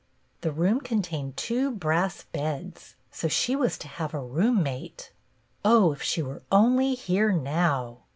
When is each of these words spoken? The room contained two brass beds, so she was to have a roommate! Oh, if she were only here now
The 0.41 0.51
room 0.51 0.81
contained 0.81 1.37
two 1.37 1.69
brass 1.69 2.23
beds, 2.23 2.95
so 3.11 3.27
she 3.27 3.55
was 3.55 3.77
to 3.77 3.87
have 3.87 4.15
a 4.15 4.19
roommate! 4.19 5.11
Oh, 5.63 5.91
if 5.91 6.01
she 6.01 6.23
were 6.23 6.41
only 6.51 6.95
here 6.95 7.31
now 7.31 7.99